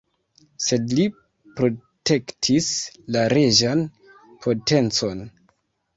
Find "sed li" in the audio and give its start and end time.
0.67-1.03